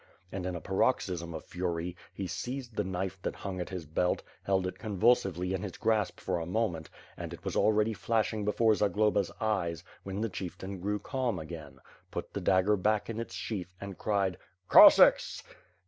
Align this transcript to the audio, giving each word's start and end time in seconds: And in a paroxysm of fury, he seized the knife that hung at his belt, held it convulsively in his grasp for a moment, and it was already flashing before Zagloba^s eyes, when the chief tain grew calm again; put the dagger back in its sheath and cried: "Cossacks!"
And 0.31 0.47
in 0.47 0.55
a 0.55 0.61
paroxysm 0.61 1.35
of 1.35 1.45
fury, 1.45 1.95
he 2.11 2.25
seized 2.25 2.75
the 2.75 2.83
knife 2.83 3.21
that 3.21 3.35
hung 3.35 3.61
at 3.61 3.69
his 3.69 3.85
belt, 3.85 4.23
held 4.41 4.65
it 4.65 4.79
convulsively 4.79 5.53
in 5.53 5.61
his 5.61 5.77
grasp 5.77 6.19
for 6.19 6.39
a 6.39 6.45
moment, 6.47 6.89
and 7.15 7.35
it 7.35 7.45
was 7.45 7.55
already 7.55 7.93
flashing 7.93 8.43
before 8.43 8.73
Zagloba^s 8.73 9.29
eyes, 9.39 9.83
when 10.01 10.21
the 10.21 10.27
chief 10.27 10.57
tain 10.57 10.79
grew 10.79 10.97
calm 10.97 11.37
again; 11.37 11.77
put 12.09 12.33
the 12.33 12.41
dagger 12.41 12.75
back 12.77 13.11
in 13.11 13.19
its 13.19 13.35
sheath 13.35 13.75
and 13.79 13.99
cried: 13.99 14.39
"Cossacks!" 14.67 15.43